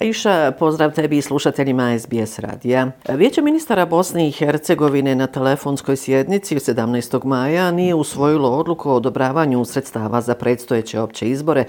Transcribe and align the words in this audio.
Iša, 0.00 0.52
pozdrav 0.58 0.92
tebi 0.92 1.18
i 1.18 1.22
slušateljima 1.22 1.98
SBS 1.98 2.38
radija. 2.38 2.90
Vijeće 3.08 3.42
ministara 3.42 3.86
Bosne 3.86 4.28
i 4.28 4.32
Hercegovine 4.32 5.14
na 5.14 5.26
telefonskoj 5.26 5.96
sjednici 5.96 6.56
17. 6.56 7.24
maja 7.24 7.70
nije 7.70 7.94
usvojilo 7.94 8.50
odluku 8.50 8.90
o 8.90 8.94
odobravanju 8.94 9.64
sredstava 9.64 10.20
za 10.20 10.34
predstojeće 10.34 11.00
opće 11.00 11.30
izbore 11.30 11.64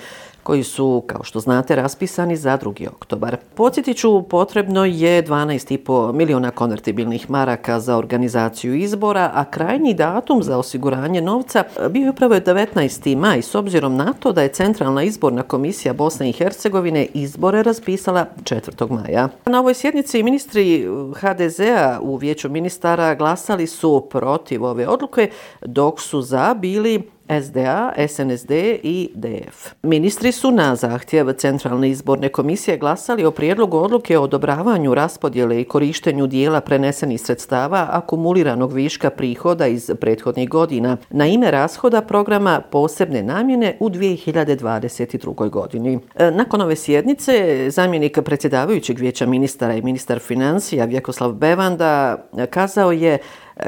koji 0.45 0.63
su, 0.63 1.03
kao 1.07 1.23
što 1.23 1.39
znate, 1.39 1.75
raspisani 1.75 2.35
za 2.35 2.57
2. 2.57 2.87
oktobar. 2.87 3.37
Podsjetiću, 3.55 4.21
potrebno 4.21 4.85
je 4.85 5.23
12,5 5.23 6.13
miliona 6.13 6.51
konvertibilnih 6.51 7.29
maraka 7.29 7.79
za 7.79 7.97
organizaciju 7.97 8.75
izbora, 8.75 9.31
a 9.33 9.45
krajnji 9.45 9.93
datum 9.93 10.43
za 10.43 10.57
osiguranje 10.57 11.21
novca 11.21 11.63
bio 11.89 12.03
je 12.03 12.09
upravo 12.09 12.35
19. 12.35 13.15
maj, 13.15 13.41
s 13.41 13.55
obzirom 13.55 13.95
na 13.95 14.13
to 14.19 14.31
da 14.31 14.41
je 14.41 14.47
Centralna 14.47 15.03
izborna 15.03 15.43
komisija 15.43 15.93
Bosne 15.93 16.29
i 16.29 16.33
Hercegovine 16.33 17.07
izbore 17.13 17.63
raspisala 17.63 18.14
4. 18.43 18.89
maja. 18.89 19.29
Na 19.45 19.59
ovoj 19.59 19.73
sjednici 19.73 20.23
ministri 20.23 20.87
HDZ-a 21.15 21.99
u 22.01 22.15
vijeću 22.15 22.49
ministara 22.49 23.15
glasali 23.15 23.67
su 23.67 24.07
protiv 24.09 24.63
ove 24.63 24.87
odluke, 24.87 25.29
dok 25.61 26.01
su 26.01 26.21
za 26.21 26.53
bili 26.53 27.14
SDA, 27.29 27.93
SNSD 28.07 28.51
i 28.83 29.09
DF. 29.13 29.73
Ministri 29.83 30.31
su 30.31 30.51
na 30.51 30.75
zahtjev 30.75 31.33
Centralne 31.33 31.89
izborne 31.89 32.29
komisije 32.29 32.77
glasali 32.77 33.25
o 33.25 33.31
prijedlogu 33.31 33.77
odluke 33.77 34.17
o 34.17 34.21
odobravanju 34.21 34.95
raspodjele 34.95 35.61
i 35.61 35.63
korištenju 35.63 36.27
dijela 36.27 36.61
prenesenih 36.61 37.21
sredstava 37.21 37.87
akumuliranog 37.91 38.73
viška 38.73 39.09
prihoda 39.09 39.67
iz 39.67 39.91
prethodnih 39.99 40.49
godina 40.49 40.97
na 41.09 41.27
ime 41.27 41.51
rashoda 41.51 42.01
programa 42.01 42.61
posebne 42.71 43.23
namjene 43.23 43.77
u 43.79 43.89
2022. 43.89 45.49
godini. 45.49 45.99
E, 46.15 46.31
nakon 46.31 46.61
ove 46.61 46.75
sjednice, 46.75 47.65
zamjenik 47.69 48.19
predsjedavajućeg 48.25 48.99
vijeća 48.99 49.25
ministara 49.25 49.73
i 49.73 49.81
ministar 49.81 50.19
financija 50.19 50.85
Vjekoslav 50.85 51.31
Bevanda 51.31 52.17
kazao 52.49 52.91
je 52.91 53.17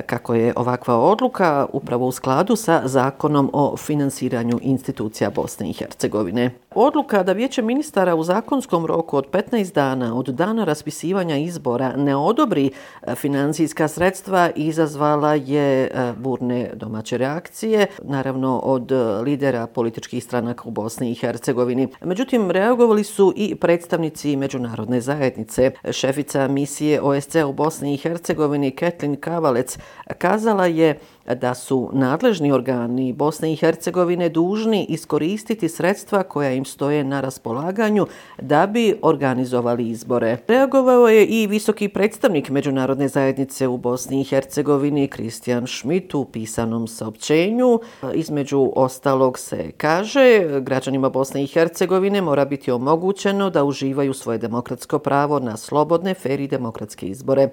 kako 0.05 0.33
je 0.33 0.53
ovakva 0.55 0.97
odluka 0.97 1.67
upravo 1.73 2.07
u 2.07 2.11
skladu 2.11 2.55
sa 2.55 2.81
zakonom 2.85 3.49
o 3.53 3.77
finansiranju 3.77 4.59
institucija 4.61 5.29
Bosne 5.29 5.69
i 5.69 5.73
Hercegovine. 5.73 6.51
Odluka 6.75 7.23
da 7.23 7.33
vijeće 7.33 7.61
ministara 7.61 8.15
u 8.15 8.23
zakonskom 8.23 8.85
roku 8.85 9.17
od 9.17 9.29
15 9.31 9.73
dana 9.73 10.15
od 10.15 10.25
dana 10.25 10.63
raspisivanja 10.63 11.37
izbora 11.37 11.95
ne 11.95 12.15
odobri 12.15 12.71
e, 13.01 13.15
financijska 13.15 13.87
sredstva 13.87 14.49
izazvala 14.55 15.33
je 15.33 15.83
e, 15.83 16.13
burne 16.17 16.71
domaće 16.73 17.17
reakcije, 17.17 17.87
naravno 18.03 18.59
od 18.59 18.91
e, 18.91 18.95
lidera 18.95 19.67
političkih 19.67 20.23
stranaka 20.23 20.63
u 20.65 20.71
Bosni 20.71 21.11
i 21.11 21.15
Hercegovini. 21.15 21.87
Međutim, 22.01 22.51
reagovali 22.51 23.03
su 23.03 23.33
i 23.35 23.55
predstavnici 23.55 24.35
međunarodne 24.35 25.01
zajednice. 25.01 25.71
Šefica 25.91 26.47
misije 26.47 27.01
OSCE 27.01 27.45
u 27.45 27.53
Bosni 27.53 27.93
i 27.93 27.97
Hercegovini 27.97 28.71
Ketlin 28.71 29.15
Kavalec 29.15 29.76
kazala 30.17 30.65
je 30.65 30.99
da 31.35 31.53
su 31.53 31.89
nadležni 31.93 32.51
organi 32.51 33.13
Bosne 33.13 33.53
i 33.53 33.55
Hercegovine 33.55 34.29
dužni 34.29 34.85
iskoristiti 34.89 35.69
sredstva 35.69 36.23
koja 36.23 36.51
im 36.51 36.65
stoje 36.65 37.03
na 37.03 37.21
raspolaganju 37.21 38.07
da 38.41 38.67
bi 38.67 38.95
organizovali 39.01 39.89
izbore. 39.89 40.37
Reagovao 40.47 41.07
je 41.07 41.25
i 41.25 41.47
visoki 41.47 41.87
predstavnik 41.87 42.49
Međunarodne 42.49 43.07
zajednice 43.07 43.67
u 43.67 43.77
Bosni 43.77 44.21
i 44.21 44.23
Hercegovini 44.23 45.07
Kristijan 45.07 45.67
Schmidt 45.67 46.15
u 46.15 46.25
pisanom 46.25 46.87
saopćenju. 46.87 47.79
Između 48.13 48.71
ostalog 48.75 49.39
se 49.39 49.71
kaže 49.77 50.59
građanima 50.61 51.09
Bosne 51.09 51.43
i 51.43 51.47
Hercegovine 51.47 52.21
mora 52.21 52.45
biti 52.45 52.71
omogućeno 52.71 53.49
da 53.49 53.63
uživaju 53.63 54.13
svoje 54.13 54.37
demokratsko 54.37 54.99
pravo 54.99 55.39
na 55.39 55.57
slobodne, 55.57 56.13
fer 56.13 56.39
i 56.39 56.47
demokratske 56.47 57.05
izbore. 57.07 57.49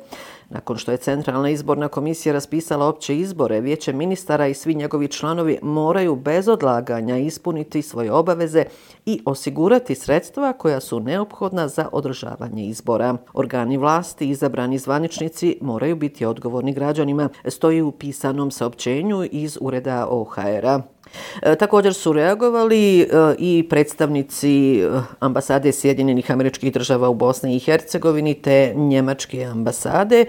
Nakon 0.55 0.77
što 0.77 0.93
je 0.93 0.97
Centralna 0.97 1.51
izborna 1.51 1.89
komisija 1.89 2.33
raspisala 2.33 2.87
opće 2.87 3.19
izbore, 3.19 3.61
vijeće 3.61 3.93
ministara 3.93 4.47
i 4.47 4.55
svi 4.55 4.75
njegovi 4.75 5.09
članovi 5.09 5.59
moraju 5.63 6.17
bez 6.17 6.49
odlaganja 6.49 7.17
ispuniti 7.17 7.83
svoje 7.83 8.13
obaveze 8.13 8.65
i 9.07 9.21
osigurati 9.25 9.95
sredstva 9.95 10.53
koja 10.53 10.81
su 10.81 11.01
neophodna 11.01 11.69
za 11.69 11.89
održavanje 11.93 12.67
izbora. 12.67 13.17
Organi 13.33 13.77
vlasti 13.77 14.27
i 14.27 14.31
izabrani 14.31 14.79
zvaničnici 14.79 15.59
moraju 15.61 15.97
biti 15.97 16.27
odgovorni 16.27 16.73
građanima, 16.73 17.29
stoji 17.49 17.83
u 17.83 17.93
pisanom 17.93 18.51
saopćenju 18.51 19.29
iz 19.33 19.59
ureda 19.61 20.07
OHR-a. 20.11 20.94
E, 21.43 21.57
također 21.57 21.95
su 21.95 22.13
reagovali 22.13 23.01
e, 23.01 23.07
i 23.39 23.67
predstavnici 23.71 24.81
e, 24.81 24.91
ambasade 25.21 25.73
Sjedinjenih 25.73 26.31
američkih 26.31 26.73
država 26.73 27.09
u 27.09 27.15
Bosni 27.15 27.57
i 27.57 27.59
Hercegovini 27.59 28.35
te 28.35 28.73
njemačke 28.77 29.45
ambasade. 29.45 30.25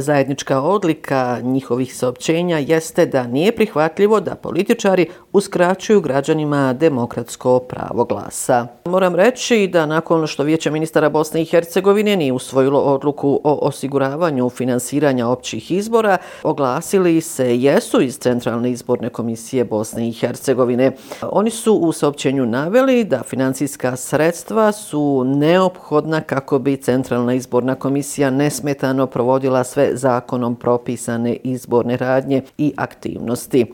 Zajednička 0.00 0.60
odlika 0.60 1.40
njihovih 1.42 1.96
saopćenja 1.96 2.58
jeste 2.58 3.06
da 3.06 3.26
nije 3.26 3.56
prihvatljivo 3.56 4.20
da 4.20 4.34
političari 4.34 5.06
uskraćuju 5.32 6.00
građanima 6.00 6.72
demokratsko 6.72 7.58
pravo 7.58 8.04
glasa. 8.04 8.66
Moram 8.84 9.14
reći 9.14 9.68
da 9.72 9.86
nakon 9.86 10.26
što 10.26 10.42
Vijeće 10.42 10.70
ministara 10.70 11.08
Bosne 11.08 11.42
i 11.42 11.44
Hercegovine 11.44 12.16
nije 12.16 12.32
usvojilo 12.32 12.80
odluku 12.80 13.40
o 13.44 13.58
osiguravanju 13.62 14.50
finansiranja 14.50 15.28
općih 15.28 15.70
izbora, 15.70 16.16
oglasili 16.42 17.20
se 17.20 17.56
jesu 17.58 18.00
iz 18.00 18.18
Centralne 18.18 18.70
izborne 18.70 19.08
komisije 19.08 19.64
Bosne 19.64 20.08
i 20.08 20.12
Hercegovine. 20.12 20.92
Oni 21.22 21.50
su 21.50 21.74
u 21.74 21.92
saopćenju 21.92 22.46
naveli 22.46 23.04
da 23.04 23.22
financijska 23.22 23.96
sredstva 23.96 24.72
su 24.72 25.24
neophodna 25.26 26.20
kako 26.20 26.58
bi 26.58 26.76
Centralna 26.76 27.34
izborna 27.34 27.74
komisija 27.74 28.30
nesmetano 28.30 29.06
provodila 29.06 29.64
sve 29.64 29.87
zakonom 29.94 30.56
propisane 30.56 31.36
izborne 31.44 31.96
radnje 31.96 32.42
i 32.58 32.72
aktivnosti. 32.76 33.66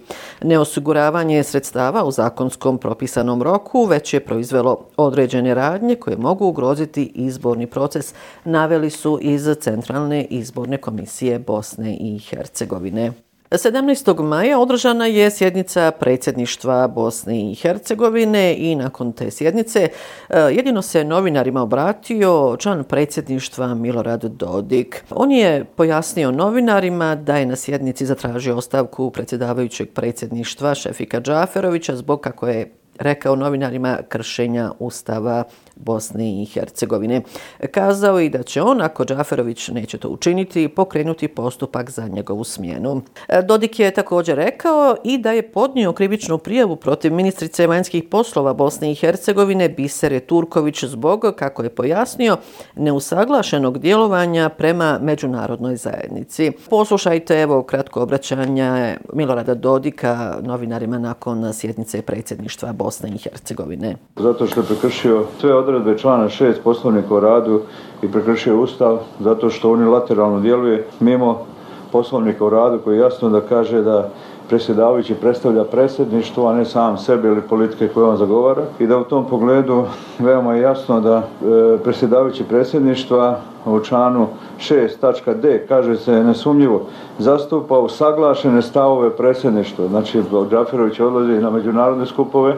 Neosiguravanje 0.42 1.42
sredstava 1.42 2.04
u 2.04 2.10
zakonskom 2.10 2.78
propisanom 2.78 3.42
roku 3.42 3.84
već 3.84 4.14
je 4.14 4.24
proizvelo 4.24 4.86
određene 4.96 5.54
radnje 5.54 5.94
koje 5.94 6.16
mogu 6.16 6.46
ugroziti 6.46 7.12
izborni 7.14 7.66
proces, 7.66 8.14
naveli 8.44 8.90
su 8.90 9.18
iz 9.22 9.48
Centralne 9.60 10.24
izborne 10.24 10.76
komisije 10.76 11.38
Bosne 11.38 11.96
i 12.00 12.18
Hercegovine. 12.18 13.12
17. 13.58 14.22
maja 14.22 14.58
održana 14.58 15.06
je 15.06 15.30
sjednica 15.30 15.90
predsjedništva 15.90 16.88
Bosne 16.88 17.50
i 17.50 17.54
Hercegovine 17.54 18.54
i 18.58 18.74
nakon 18.74 19.12
te 19.12 19.30
sjednice 19.30 19.88
e, 20.28 20.38
jedino 20.38 20.82
se 20.82 21.04
novinarima 21.04 21.62
obratio 21.62 22.56
član 22.58 22.84
predsjedništva 22.84 23.74
Milorad 23.74 24.24
Dodik. 24.24 25.04
On 25.10 25.30
je 25.30 25.64
pojasnio 25.64 26.30
novinarima 26.30 27.14
da 27.14 27.36
je 27.36 27.46
na 27.46 27.56
sjednici 27.56 28.06
zatražio 28.06 28.56
ostavku 28.56 29.10
predsjedavajućeg 29.10 29.88
predsjedništva 29.94 30.74
Šefika 30.74 31.20
Džaferovića 31.20 31.96
zbog 31.96 32.20
kako 32.20 32.48
je 32.48 32.83
rekao 32.98 33.36
novinarima 33.36 33.98
kršenja 34.08 34.72
Ustava 34.78 35.44
Bosne 35.76 36.42
i 36.42 36.44
Hercegovine. 36.44 37.22
Kazao 37.70 38.20
i 38.20 38.28
da 38.28 38.42
će 38.42 38.62
on, 38.62 38.82
ako 38.82 39.04
Džaferović 39.04 39.68
neće 39.68 39.98
to 39.98 40.08
učiniti, 40.08 40.68
pokrenuti 40.68 41.28
postupak 41.28 41.90
za 41.90 42.08
njegovu 42.08 42.44
smjenu. 42.44 43.02
E, 43.28 43.42
Dodik 43.42 43.78
je 43.78 43.90
također 43.90 44.36
rekao 44.36 44.96
i 45.04 45.18
da 45.18 45.32
je 45.32 45.52
podnio 45.52 45.92
krivičnu 45.92 46.38
prijavu 46.38 46.76
protiv 46.76 47.12
ministrice 47.12 47.66
vanjskih 47.66 48.04
poslova 48.10 48.52
Bosne 48.52 48.92
i 48.92 48.94
Hercegovine 48.94 49.68
Bisere 49.68 50.20
Turković 50.20 50.84
zbog, 50.84 51.24
kako 51.38 51.62
je 51.62 51.74
pojasnio, 51.74 52.36
neusaglašenog 52.76 53.78
djelovanja 53.78 54.48
prema 54.48 54.98
međunarodnoj 55.02 55.76
zajednici. 55.76 56.52
Poslušajte 56.70 57.40
evo 57.40 57.62
kratko 57.62 58.02
obraćanje 58.02 58.96
Milorada 59.12 59.54
Dodika 59.54 60.38
novinarima 60.42 60.98
nakon 60.98 61.52
sjednice 61.52 62.02
predsjedništva 62.02 62.72
Bosne 62.72 62.83
i 63.14 63.18
Hercegovine. 63.18 63.96
Zato 64.16 64.46
što 64.46 64.60
je 64.60 64.66
prekršio 64.66 65.24
sve 65.40 65.54
odredbe 65.54 65.98
člana 65.98 66.28
6 66.28 66.54
poslovnika 66.64 67.14
o 67.14 67.20
radu 67.20 67.60
i 68.02 68.12
prekršio 68.12 68.60
ustav 68.60 68.98
zato 69.20 69.50
što 69.50 69.72
unilateralno 69.72 70.40
djeluje 70.40 70.86
mimo 71.00 71.46
poslovnika 71.92 72.44
o 72.44 72.50
radu 72.50 72.78
koji 72.84 72.98
jasno 72.98 73.28
da 73.28 73.40
kaže 73.40 73.82
da 73.82 74.08
predsjedavajući 74.48 75.14
predstavlja 75.14 75.64
predsjedništvo, 75.64 76.48
a 76.48 76.54
ne 76.54 76.64
sam 76.64 76.98
sebe 76.98 77.28
ili 77.28 77.40
politike 77.40 77.88
koje 77.88 78.06
on 78.06 78.16
zagovara. 78.16 78.62
I 78.78 78.86
da 78.86 78.98
u 78.98 79.04
tom 79.04 79.28
pogledu 79.28 79.84
veoma 80.18 80.54
je 80.54 80.62
jasno 80.62 81.00
da 81.00 81.16
e, 81.16 81.78
predsjedavajući 81.82 82.44
predsjedništva 82.44 83.40
u 83.66 83.80
članu 83.80 84.26
6.d 84.58 85.66
kaže 85.68 85.96
se 85.96 86.24
nesumnjivo 86.24 86.82
zastupa 87.18 87.78
usaglašene 87.78 88.14
saglašene 88.14 88.62
stavove 88.62 89.10
predsjedništva. 89.10 89.88
Znači, 89.88 90.22
Džaferović 90.50 91.00
odlazi 91.00 91.32
na 91.32 91.50
međunarodne 91.50 92.06
skupove, 92.06 92.56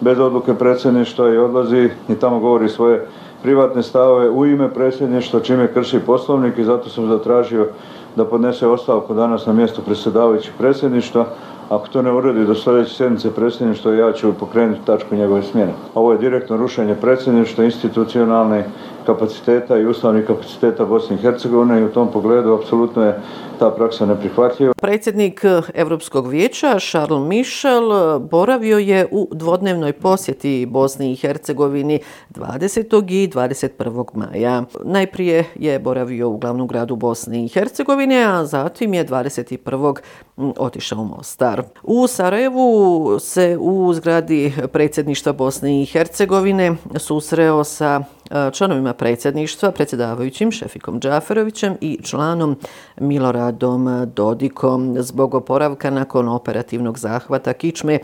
bez 0.00 0.18
odluke 0.18 0.54
predsjedništva 0.54 1.28
i 1.28 1.38
odlazi 1.38 1.90
i 2.08 2.14
tamo 2.14 2.38
govori 2.38 2.68
svoje 2.68 3.06
privatne 3.42 3.82
stavove 3.82 4.30
u 4.30 4.46
ime 4.46 4.74
predsjedništva 4.74 5.40
čime 5.40 5.72
krši 5.72 6.00
poslovnik 6.06 6.58
i 6.58 6.64
zato 6.64 6.88
sam 6.88 7.08
zatražio 7.08 7.68
da 8.16 8.24
podnese 8.24 8.66
ostavku 8.66 9.14
danas 9.14 9.46
na 9.46 9.52
mjesto 9.52 9.82
predsjedavajućeg 9.82 10.52
predsjedništva 10.58 11.26
Ako 11.68 11.88
to 11.88 12.02
ne 12.02 12.12
uredi 12.12 12.46
do 12.46 12.54
sljedeće 12.54 12.94
sjednice 12.94 13.34
predsjedništva, 13.34 13.92
ja 13.94 14.12
ću 14.12 14.32
pokrenuti 14.32 14.80
tačku 14.84 15.14
njegove 15.14 15.42
smjene. 15.42 15.72
Ovo 15.94 16.12
je 16.12 16.18
direktno 16.18 16.56
rušenje 16.56 16.94
predsjedništva, 16.94 17.64
institucionalne 17.64 18.64
kapaciteta 19.08 19.78
i 19.78 19.86
ustavnih 19.86 20.26
kapaciteta 20.26 20.84
Bosne 20.84 21.16
i 21.16 21.18
Hercegovine 21.18 21.80
i 21.80 21.84
u 21.84 21.92
tom 21.92 22.12
pogledu 22.12 22.54
apsolutno 22.54 23.02
je 23.04 23.20
ta 23.58 23.70
praksa 23.70 24.06
neprihvatljiva. 24.06 24.72
Predsjednik 24.80 25.44
Europskog 25.74 26.28
vijeća 26.28 26.78
Charles 26.78 27.28
Michel 27.28 28.18
boravio 28.18 28.78
je 28.78 29.08
u 29.10 29.28
dvodnevnoj 29.32 29.92
posjeti 29.92 30.66
Bosni 30.66 31.12
i 31.12 31.16
Hercegovini 31.16 32.00
20. 32.30 33.10
i 33.10 33.28
21. 33.28 34.04
maja. 34.14 34.62
Najprije 34.84 35.44
je 35.54 35.78
boravio 35.78 36.28
u 36.28 36.38
glavnom 36.38 36.68
gradu 36.68 36.96
Bosne 36.96 37.44
i 37.44 37.48
Hercegovine, 37.48 38.24
a 38.24 38.44
zatim 38.44 38.94
je 38.94 39.06
21. 39.06 39.96
otišao 40.36 40.98
u 40.98 41.04
Mostar. 41.04 41.62
U 41.82 42.06
Sarajevu 42.06 43.16
se 43.20 43.56
u 43.60 43.92
zgradi 43.94 44.52
predsjedništva 44.72 45.32
Bosne 45.32 45.82
i 45.82 45.86
Hercegovine 45.86 46.76
susreo 46.96 47.64
sa 47.64 48.02
E, 48.30 48.50
članovima 48.52 48.92
predsjedništva, 48.92 49.70
predsjedavajućim 49.70 50.50
Šefikom 50.50 51.00
Džaferovićem 51.00 51.76
i 51.80 51.98
članom 52.02 52.56
Miloradom 52.96 54.10
Dodikom. 54.16 54.96
Zbog 54.98 55.34
oporavka 55.34 55.90
nakon 55.90 56.28
operativnog 56.28 56.98
zahvata 56.98 57.52
Kičme, 57.52 57.98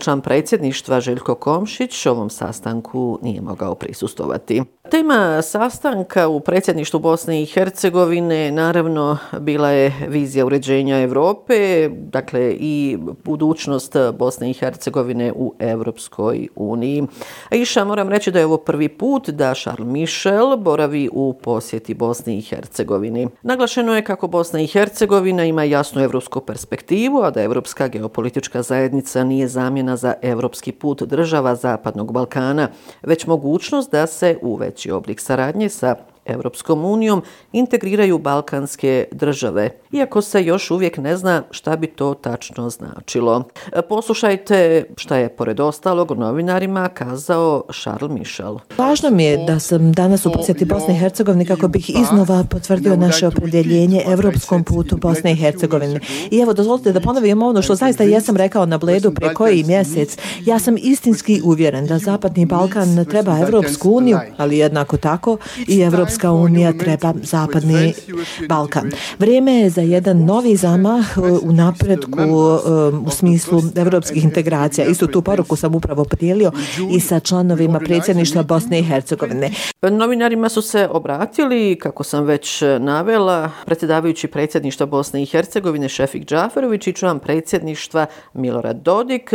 član 0.00 0.20
predsjedništva 0.20 1.00
Željko 1.00 1.34
Komšić 1.34 2.06
ovom 2.06 2.30
sastanku 2.30 3.18
nije 3.22 3.40
mogao 3.40 3.74
prisustovati. 3.74 4.62
Tema 4.90 5.42
sastanka 5.42 6.28
u 6.28 6.40
predsjedništvu 6.40 7.00
Bosne 7.00 7.42
i 7.42 7.46
Hercegovine 7.46 8.50
naravno 8.50 9.18
bila 9.40 9.70
je 9.70 9.92
vizija 10.08 10.46
uređenja 10.46 11.00
Evrope, 11.00 11.88
dakle 11.88 12.56
i 12.60 12.98
budućnost 13.24 13.96
Bosne 14.18 14.50
i 14.50 14.52
Hercegovine 14.52 15.32
u 15.36 15.54
Evropskoj 15.58 16.48
uniji. 16.56 17.02
A 17.50 17.56
iša 17.56 17.84
moram 17.84 18.08
reći 18.08 18.30
da 18.30 18.38
je 18.38 18.46
ovo 18.46 18.56
prvi 18.56 18.88
put 18.88 19.28
da 19.28 19.54
Charles 19.54 19.88
Michel 19.88 20.56
boravi 20.56 21.08
u 21.12 21.34
posjeti 21.42 21.94
Bosni 21.94 22.38
i 22.38 22.42
Hercegovini. 22.42 23.28
Naglašeno 23.42 23.96
je 23.96 24.04
kako 24.04 24.26
Bosna 24.26 24.60
i 24.60 24.66
Hercegovina 24.66 25.44
ima 25.44 25.64
jasnu 25.64 26.02
evropsku 26.02 26.40
perspektivu, 26.40 27.22
a 27.22 27.30
da 27.30 27.42
evropska 27.42 27.88
geopolitička 27.88 28.62
zajednica 28.62 29.24
nije 29.24 29.48
zamjena 29.48 29.96
za 29.96 30.14
evropski 30.22 30.72
put 30.72 31.02
država 31.02 31.54
Zapadnog 31.54 32.12
Balkana, 32.12 32.68
već 33.02 33.26
mogućnost 33.26 33.92
da 33.92 34.06
se 34.06 34.38
u 34.42 34.56
veći 34.78 34.90
oblik 34.90 35.20
saradnje 35.20 35.68
sa 35.68 35.96
Evropskom 36.24 36.84
unijom 36.84 37.22
integriraju 37.52 38.18
balkanske 38.18 39.08
države, 39.12 39.70
iako 39.92 40.22
se 40.22 40.44
još 40.44 40.70
uvijek 40.70 40.98
ne 40.98 41.16
zna 41.16 41.42
šta 41.50 41.76
bi 41.76 41.86
to 41.86 42.14
tačno 42.14 42.70
značilo. 42.70 43.44
Poslušajte 43.88 44.84
šta 44.96 45.16
je 45.16 45.28
pored 45.28 45.60
ostalog 45.60 46.12
novinarima 46.12 46.88
kazao 46.88 47.62
Charles 47.82 48.18
Michel. 48.18 48.56
Važno 48.78 49.10
mi 49.10 49.24
je 49.24 49.44
da 49.46 49.58
sam 49.58 49.92
danas 49.92 50.26
u 50.26 50.32
posjeti 50.32 50.64
Bosne 50.64 50.94
i 50.94 50.98
Hercegovine 50.98 51.44
kako 51.44 51.68
bih 51.68 51.90
iznova 51.90 52.44
potvrdio 52.50 52.96
naše 52.96 53.26
opredjeljenje 53.26 54.02
evropskom 54.06 54.64
putu 54.64 54.96
Bosne 54.96 55.32
i 55.32 55.36
Hercegovine. 55.36 56.00
I 56.30 56.38
evo, 56.38 56.52
dozvolite 56.52 56.92
da 56.92 57.00
ponovim 57.00 57.42
ono 57.42 57.62
što 57.62 57.74
zaista 57.74 58.04
jesam 58.04 58.36
rekao 58.36 58.66
na 58.66 58.78
Bledu 58.78 59.14
pre 59.14 59.34
koji 59.34 59.64
mjesec. 59.64 60.16
Ja 60.44 60.58
sam 60.58 60.76
istinski 60.78 61.40
uvjeren 61.44 61.86
da 61.86 61.98
Zapadni 61.98 62.46
Balkan 62.46 63.04
treba 63.04 63.38
Evropsku 63.38 63.90
uniju, 63.90 64.18
ali 64.36 64.58
jednako 64.58 64.96
tako 64.96 65.36
i 65.68 65.80
Evropska 65.80 66.32
unija 66.32 66.72
treba 66.72 67.14
zapadni 67.22 67.94
Balkan. 68.48 68.90
Vrijeme 69.18 69.52
je 69.52 69.70
za 69.78 69.82
jedan 69.82 70.24
novi 70.24 70.56
zamah 70.56 71.06
e, 71.16 71.20
u 71.20 71.52
napredku 71.52 72.20
e, 72.20 72.26
u 73.06 73.10
smislu 73.10 73.62
evropskih 73.76 74.24
integracija. 74.24 74.86
Istu 74.86 75.06
tu 75.06 75.22
poruku 75.22 75.56
sam 75.56 75.74
upravo 75.74 76.04
podijelio 76.04 76.52
i 76.90 77.00
sa 77.00 77.20
članovima 77.20 77.78
predsjedništva 77.78 78.42
Bosne 78.42 78.78
i 78.78 78.82
Hercegovine. 78.82 79.50
Novinarima 79.82 80.48
su 80.48 80.62
se 80.62 80.88
obratili, 80.90 81.78
kako 81.78 82.04
sam 82.04 82.24
već 82.24 82.62
e, 82.62 82.78
navela, 82.78 83.50
predsjedavajući 83.66 84.28
predsjedništva 84.28 84.86
Bosne 84.86 85.22
i 85.22 85.26
Hercegovine 85.26 85.88
Šefik 85.88 86.24
Džaferović 86.24 86.86
i 86.86 86.92
član 86.92 87.18
predsjedništva 87.18 88.06
Milorad 88.34 88.76
Dodik. 88.76 89.32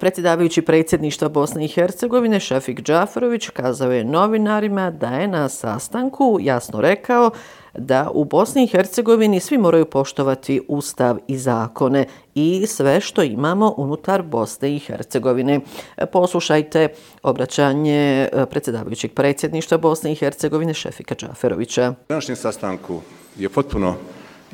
Predsjedavajući 0.00 0.62
predsjedništva 0.62 1.28
Bosne 1.28 1.64
i 1.64 1.68
Hercegovine 1.68 2.40
Šefik 2.40 2.82
Džaferović 2.82 3.48
kazao 3.48 3.92
je 3.92 4.04
novinarima 4.04 4.90
da 4.90 5.08
je 5.08 5.28
na 5.28 5.48
sastanku 5.48 6.38
jasno 6.40 6.80
rekao 6.80 7.30
da 7.78 8.10
u 8.14 8.24
Bosni 8.24 8.64
i 8.64 8.66
Hercegovini 8.66 9.40
svi 9.40 9.58
moraju 9.58 9.84
poštovati 9.84 10.60
ustav 10.68 11.18
i 11.26 11.38
zakone 11.38 12.06
i 12.34 12.66
sve 12.66 13.00
što 13.00 13.22
imamo 13.22 13.74
unutar 13.76 14.22
Bosne 14.22 14.76
i 14.76 14.78
Hercegovine. 14.78 15.60
Poslušajte 16.12 16.88
obraćanje 17.22 18.28
e, 18.32 18.46
predsjedavajućeg 18.46 19.12
predsjedništva 19.12 19.78
Bosne 19.78 20.12
i 20.12 20.14
Hercegovine 20.14 20.74
Šefika 20.74 21.14
Čaferovića. 21.14 21.82
Na 21.88 21.94
današnjem 22.08 22.36
sastanku 22.36 23.00
je 23.38 23.48
potpuno 23.48 23.94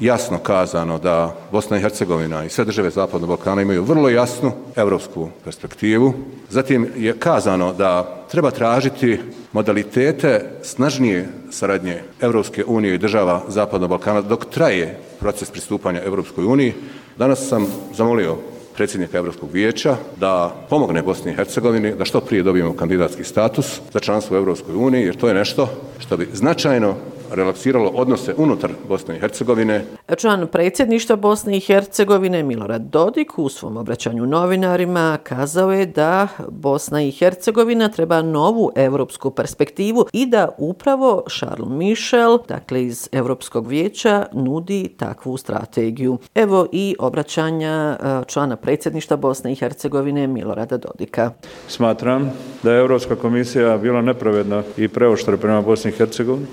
jasno 0.00 0.38
kazano 0.38 0.98
da 0.98 1.36
Bosna 1.52 1.76
i 1.76 1.80
Hercegovina 1.80 2.44
i 2.44 2.48
sve 2.48 2.64
države 2.64 2.90
Zapadnog 2.90 3.28
Balkana 3.28 3.62
imaju 3.62 3.84
vrlo 3.84 4.08
jasnu 4.08 4.52
evropsku 4.76 5.28
perspektivu. 5.44 6.12
Zatim 6.48 6.88
je 6.96 7.18
kazano 7.18 7.72
da 7.72 8.24
treba 8.30 8.50
tražiti 8.50 9.20
modalitete 9.52 10.50
snažnije 10.62 11.28
saradnje 11.50 12.02
Evropske 12.20 12.64
unije 12.64 12.94
i 12.94 12.98
država 12.98 13.42
Zapadnog 13.48 13.90
Balkana 13.90 14.20
dok 14.20 14.44
traje 14.44 14.98
proces 15.20 15.50
pristupanja 15.50 16.02
Evropskoj 16.04 16.44
uniji. 16.44 16.74
Danas 17.18 17.48
sam 17.48 17.66
zamolio 17.94 18.36
predsjednika 18.76 19.18
Evropskog 19.18 19.50
vijeća 19.52 19.96
da 20.16 20.54
pomogne 20.68 21.02
Bosni 21.02 21.32
i 21.32 21.34
Hercegovini 21.34 21.94
da 21.94 22.04
što 22.04 22.20
prije 22.20 22.42
dobijemo 22.42 22.76
kandidatski 22.76 23.24
status 23.24 23.80
za 23.92 24.00
članstvo 24.00 24.36
u 24.36 24.38
Evropskoj 24.38 24.74
uniji, 24.74 25.04
jer 25.04 25.16
to 25.16 25.28
je 25.28 25.34
nešto 25.34 25.68
što 25.98 26.16
bi 26.16 26.28
značajno 26.32 26.94
relaksiralo 27.30 27.90
odnose 27.94 28.34
unutar 28.36 28.70
Bosne 28.88 29.16
i 29.16 29.20
Hercegovine. 29.20 29.84
Član 30.16 30.46
predsjedništva 30.52 31.16
Bosne 31.16 31.56
i 31.56 31.60
Hercegovine 31.60 32.42
Milorad 32.42 32.82
Dodik 32.82 33.38
u 33.38 33.48
svom 33.48 33.76
obraćanju 33.76 34.26
novinarima 34.26 35.18
kazao 35.22 35.72
je 35.72 35.86
da 35.86 36.28
Bosna 36.48 37.02
i 37.02 37.10
Hercegovina 37.10 37.88
treba 37.88 38.22
novu 38.22 38.72
evropsku 38.76 39.30
perspektivu 39.30 40.06
i 40.12 40.26
da 40.26 40.48
upravo 40.58 41.24
Charles 41.38 41.68
Michel, 41.68 42.38
dakle 42.48 42.84
iz 42.84 43.08
Evropskog 43.12 43.66
vijeća, 43.66 44.26
nudi 44.32 44.88
takvu 44.96 45.36
strategiju. 45.36 46.18
Evo 46.34 46.66
i 46.72 46.96
obraćanja 46.98 47.98
e, 48.00 48.24
člana 48.26 48.56
predsjedništva 48.56 49.16
Bosne 49.16 49.52
i 49.52 49.56
Hercegovine 49.56 50.26
Milorada 50.26 50.76
Dodika. 50.76 51.30
Smatram 51.68 52.32
da 52.62 52.72
je 52.72 52.80
Evropska 52.80 53.16
komisija 53.16 53.78
bila 53.78 54.02
nepravedna 54.02 54.62
i 54.76 54.88
preoštra 54.88 55.36
prema 55.36 55.62
Bosni 55.62 55.90
i 55.90 55.94
Hercegovini 55.94 56.46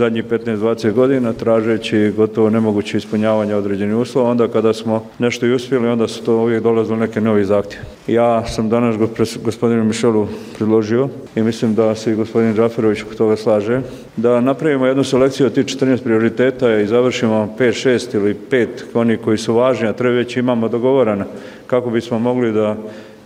zadnji 0.00 0.19
zadnjih 0.20 0.58
15-20 0.58 0.92
godina 0.92 1.32
tražeći 1.32 2.12
gotovo 2.16 2.50
nemoguće 2.50 2.96
ispunjavanje 2.98 3.54
određenih 3.54 3.96
uslova. 3.96 4.30
Onda 4.30 4.48
kada 4.48 4.72
smo 4.72 5.06
nešto 5.18 5.46
i 5.46 5.52
uspjeli, 5.52 5.88
onda 5.88 6.08
su 6.08 6.24
to 6.24 6.36
uvijek 6.36 6.62
dolazili 6.62 6.98
neke 6.98 7.20
novi 7.20 7.44
zahtjevi. 7.44 7.84
Ja 8.06 8.46
sam 8.46 8.68
danas 8.68 8.96
gospodinu 9.44 9.84
Mišelu 9.84 10.28
predložio 10.56 11.08
i 11.36 11.42
mislim 11.42 11.74
da 11.74 11.94
se 11.94 12.12
i 12.12 12.14
gospodin 12.14 12.54
Džaferović 12.54 13.02
kod 13.02 13.16
toga 13.16 13.36
slaže, 13.36 13.80
da 14.16 14.40
napravimo 14.40 14.86
jednu 14.86 15.04
selekciju 15.04 15.46
od 15.46 15.54
tih 15.54 15.64
14 15.64 16.02
prioriteta 16.02 16.76
i 16.76 16.86
završimo 16.86 17.54
5, 17.58 17.88
6 17.88 18.14
ili 18.16 18.36
5 18.50 18.66
oni 18.94 19.16
koji 19.16 19.38
su 19.38 19.54
važni, 19.54 19.88
a 19.88 19.92
treba 19.92 20.16
već 20.16 20.36
imamo 20.36 20.68
dogovorana 20.68 21.24
kako 21.66 21.90
bismo 21.90 22.18
mogli 22.18 22.52
da 22.52 22.76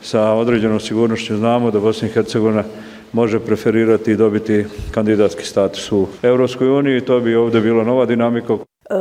sa 0.03 0.33
određenom 0.33 0.81
sigurnošću 0.81 1.37
znamo 1.37 1.71
da 1.71 1.81
Bosna 1.81 2.09
i 2.09 2.11
Hercegovina 2.11 2.65
može 3.15 3.41
preferirati 3.41 4.11
i 4.13 4.17
dobiti 4.17 4.65
kandidatski 4.91 5.45
status 5.45 5.93
u 5.93 6.07
Europskoj 6.23 6.69
uniji. 6.69 7.01
To 7.01 7.21
bi 7.21 7.35
ovdje 7.35 7.61
bila 7.61 7.85
nova 7.85 8.07
dinamika 8.07 8.57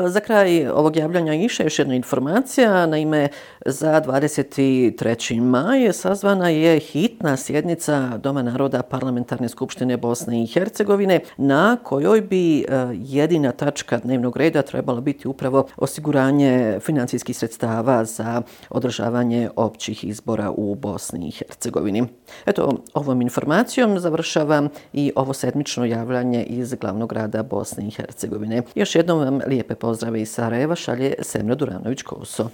za 0.08 0.20
kraj 0.20 0.68
ovog 0.68 0.96
javljanja 0.96 1.34
iša 1.34 1.64
još 1.64 1.80
jedna 1.80 1.96
informacija. 1.96 2.86
Na 2.86 2.98
ime 2.98 3.30
za 3.66 4.02
23. 4.02 5.42
maj 5.42 5.94
sazvana 5.94 6.50
je 6.50 6.80
hitna 6.80 7.38
sjednica 7.38 8.18
Doma 8.18 8.42
naroda 8.42 8.82
Parlamentarne 8.82 9.50
skupštine 9.50 9.98
Bosne 9.98 10.44
i 10.44 10.48
Hercegovine 10.48 11.20
na 11.38 11.78
kojoj 11.84 12.22
bi 12.22 12.60
e, 12.60 12.64
jedina 12.94 13.52
tačka 13.52 13.98
dnevnog 13.98 14.38
reda 14.38 14.62
trebala 14.62 15.02
biti 15.02 15.28
upravo 15.28 15.68
osiguranje 15.78 16.80
financijskih 16.82 17.38
sredstava 17.38 18.06
za 18.06 18.42
održavanje 18.70 19.50
općih 19.56 20.04
izbora 20.04 20.52
u 20.52 20.76
Bosni 20.76 21.28
i 21.28 21.32
Hercegovini. 21.32 22.04
Eto, 22.46 22.84
ovom 22.94 23.22
informacijom 23.22 24.00
završavam 24.00 24.70
i 24.94 25.12
ovo 25.16 25.34
sedmično 25.34 25.86
javljanje 25.86 26.44
iz 26.44 26.74
glavnog 26.74 27.10
grada 27.10 27.44
Bosne 27.44 27.88
i 27.88 27.92
Hercegovine. 27.92 28.62
Još 28.76 28.96
jednom 28.96 29.20
vam 29.20 29.40
lijepe 29.48 29.76
pozdrave 29.84 30.22
iz 30.22 30.30
Sarajeva 30.32 30.76
šalje 30.76 31.14
Semra 31.22 31.56
Duranović-Koso. 31.56 32.48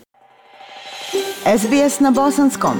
SBS 1.58 2.00
na 2.00 2.12
bosanskom. 2.12 2.78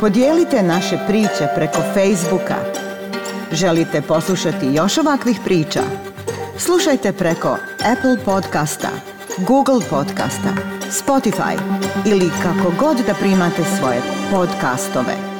Podijelite 0.00 0.62
naše 0.62 0.98
priče 1.08 1.46
preko 1.54 1.78
Facebooka. 1.94 2.56
Želite 3.52 4.02
poslušati 4.02 4.66
još 4.74 4.98
ovakvih 4.98 5.36
priča? 5.44 5.80
Slušajte 6.58 7.12
preko 7.12 7.56
Apple 7.92 8.24
podcasta, 8.24 8.88
Google 9.48 9.80
podcasta, 9.90 10.52
Spotify 10.90 11.58
ili 12.06 12.30
kako 12.42 12.72
god 12.80 12.96
da 13.06 13.14
primate 13.14 13.62
svoje 13.78 14.00
podcastove. 14.32 15.35